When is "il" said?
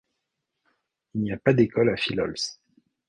1.13-1.21